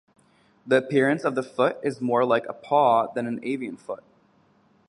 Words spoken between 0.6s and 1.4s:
The appearance of